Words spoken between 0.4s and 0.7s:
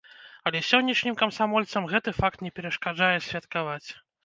Але